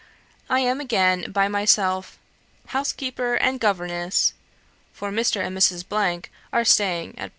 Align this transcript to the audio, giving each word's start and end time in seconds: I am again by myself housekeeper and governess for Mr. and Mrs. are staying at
I 0.49 0.61
am 0.61 0.79
again 0.81 1.31
by 1.31 1.47
myself 1.47 2.17
housekeeper 2.69 3.35
and 3.35 3.59
governess 3.59 4.33
for 4.91 5.11
Mr. 5.11 5.45
and 5.45 5.55
Mrs. 5.55 6.23
are 6.51 6.65
staying 6.65 7.19
at 7.19 7.29